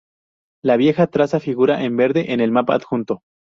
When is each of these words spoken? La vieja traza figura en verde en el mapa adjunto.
La 0.63 0.77
vieja 0.77 1.05
traza 1.05 1.39
figura 1.39 1.83
en 1.83 1.95
verde 1.95 2.33
en 2.33 2.39
el 2.41 2.51
mapa 2.51 2.73
adjunto. 2.73 3.21